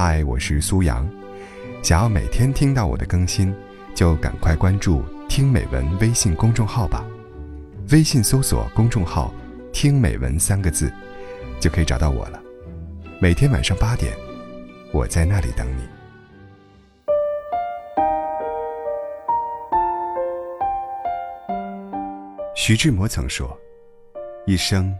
[0.00, 1.04] 嗨，我是苏阳。
[1.82, 3.52] 想要每天听到我的更新，
[3.96, 7.04] 就赶快关注“听美文”微信公众号吧。
[7.90, 9.34] 微信搜索公众号
[9.74, 10.88] “听美文”三个字，
[11.58, 12.40] 就可以找到我了。
[13.20, 14.16] 每天晚上八点，
[14.92, 15.82] 我在那里等你。
[22.54, 23.58] 徐志摩曾说
[24.46, 24.96] ：“一生，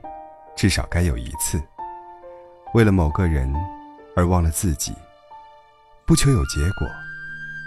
[0.57, 1.63] 至少该有一次，
[2.75, 3.49] 为了某个人
[4.19, 4.93] 而忘了自己。
[6.05, 6.91] 不求有结果，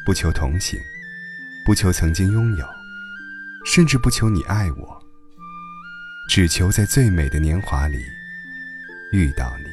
[0.06, 0.78] 不求同行，
[1.66, 2.68] 不求曾经拥有，
[3.66, 5.02] 甚至不求你爱我，
[6.28, 8.04] 只求在最美的年华里
[9.14, 9.66] 遇到你。”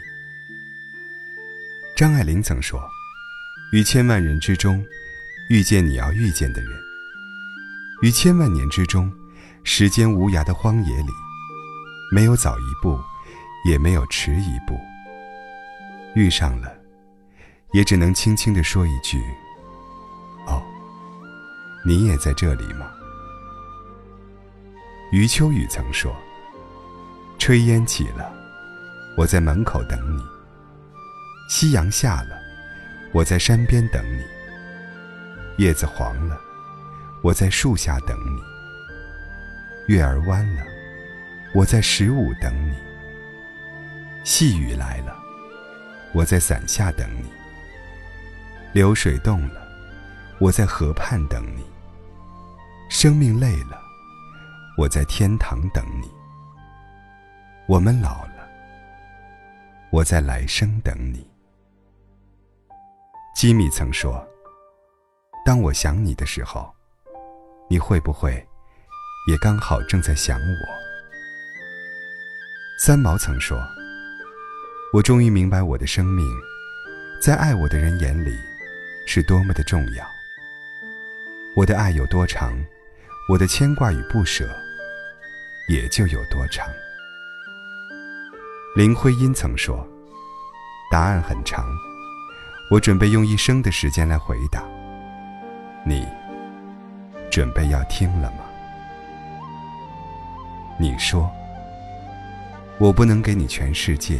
[1.98, 2.80] 张爱玲曾说
[3.72, 4.86] ：“于千万人之中，
[5.50, 6.70] 遇见你要遇见的人；
[8.02, 9.12] 于千万年之中。”
[9.64, 11.12] 时间无涯的荒野里，
[12.10, 12.98] 没有早一步，
[13.66, 14.80] 也没有迟一步。
[16.14, 16.72] 遇上了，
[17.72, 19.22] 也只能轻轻地说一句
[20.46, 20.62] ：“哦，
[21.84, 22.90] 你也在这里吗？”
[25.12, 26.14] 余秋雨曾说
[27.38, 28.32] ：“炊烟起了，
[29.16, 30.22] 我在门口等你；
[31.48, 32.38] 夕阳下了，
[33.12, 34.22] 我在山边等你；
[35.56, 36.38] 叶子黄了，
[37.22, 38.42] 我在树下等你。”
[39.88, 40.62] 月儿弯了，
[41.54, 42.74] 我在十五等你；
[44.24, 45.16] 细雨来了，
[46.12, 47.26] 我在伞下等你；
[48.72, 49.62] 流水动了，
[50.38, 51.62] 我在河畔等你；
[52.90, 53.80] 生命累了，
[54.76, 56.08] 我在天堂等你；
[57.66, 58.48] 我们老了，
[59.90, 61.28] 我在来生等你。
[63.34, 64.26] 吉米曾说
[65.46, 66.74] ：“当我想你的时候，
[67.68, 68.44] 你会不会？”
[69.28, 70.66] 也刚好正在想我。
[72.78, 73.58] 三毛曾说
[74.90, 76.26] ：“我终于明白，我的生命，
[77.20, 78.32] 在爱我的人眼里，
[79.06, 80.04] 是多么的重要。
[81.54, 82.58] 我的爱有多长，
[83.28, 84.48] 我的牵挂与不舍，
[85.68, 86.66] 也就有多长。”
[88.76, 89.86] 林徽因曾说
[90.90, 91.66] ：“答案很长，
[92.70, 94.64] 我准备用一生的时间来回答。
[95.84, 96.08] 你
[97.30, 98.38] 准备要听了吗？”
[100.80, 101.30] 你说
[102.80, 104.18] ：“我不能给你全世界，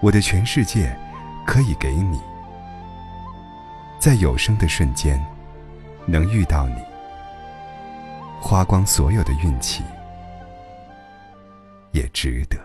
[0.00, 0.96] 我的全世界
[1.46, 2.20] 可以给你。
[4.00, 5.22] 在有生的瞬间，
[6.06, 6.82] 能遇到你，
[8.40, 9.82] 花光所有的运气，
[11.92, 12.58] 也值得。”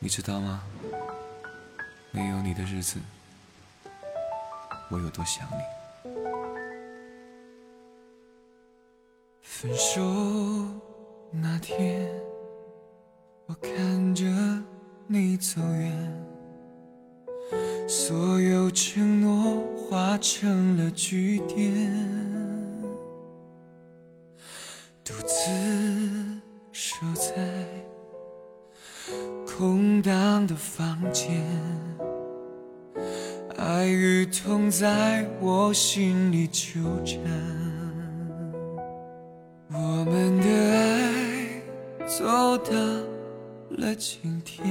[0.00, 0.62] 你知道吗？
[2.10, 2.98] 没有你的日子，
[4.90, 6.10] 我有多想你。
[9.42, 10.02] 分手。
[11.30, 12.08] 那天，
[13.46, 14.24] 我看着
[15.08, 15.92] 你走远，
[17.86, 21.72] 所有承诺化成了句点，
[25.04, 25.48] 独自
[26.72, 27.32] 守在
[29.46, 31.40] 空荡的房间，
[33.56, 37.20] 爱与痛在我心里纠缠，
[39.72, 41.06] 我们的爱。
[42.06, 42.72] 走到
[43.70, 44.64] 了今天，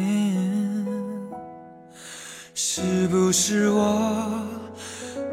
[2.53, 4.47] 是不是我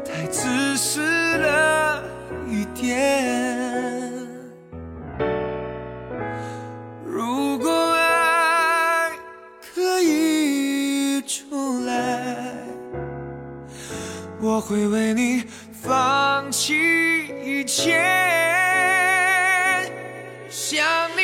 [0.05, 0.99] 太自私
[1.37, 2.03] 了
[2.47, 4.11] 一点？
[7.05, 9.09] 如果爱
[9.73, 12.53] 可以重来，
[14.41, 16.73] 我会为你放弃
[17.43, 17.97] 一切。
[20.49, 20.85] 想
[21.17, 21.22] 你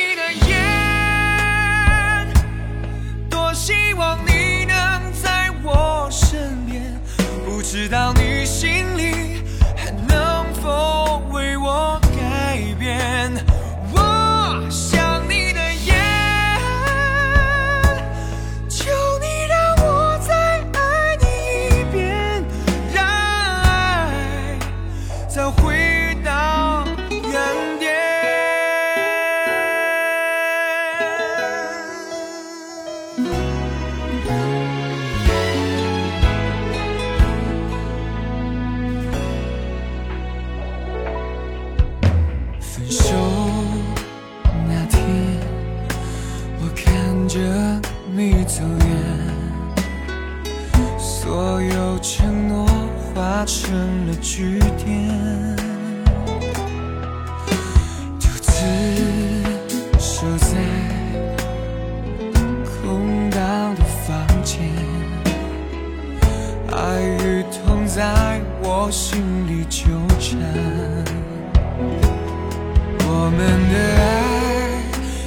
[73.40, 74.04] 我们的爱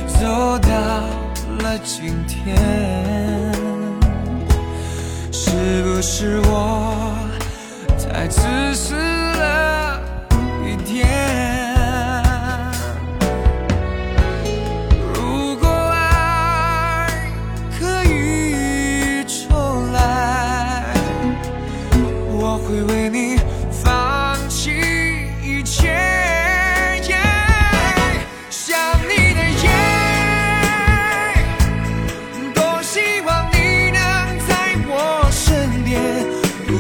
[0.06, 0.22] 走
[0.60, 0.70] 到
[1.64, 2.56] 了今天，
[5.32, 7.18] 是不是我
[7.98, 8.38] 太自
[8.76, 10.00] 私了
[10.64, 11.08] 一点？
[15.16, 17.10] 如果爱
[17.80, 20.94] 可以重来，
[22.30, 23.40] 我会为你。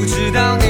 [0.03, 0.62] 不知道。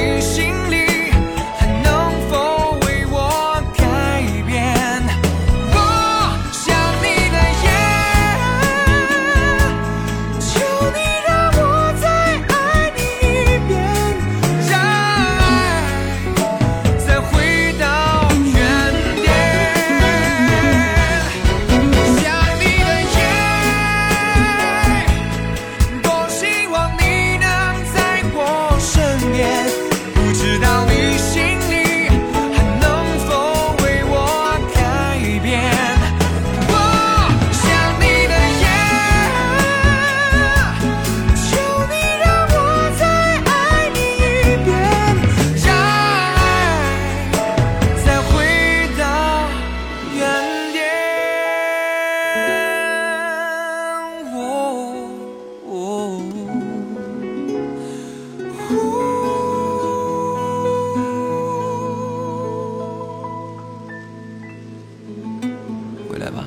[66.14, 66.46] 回来吧。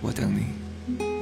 [0.00, 1.15] 我等你。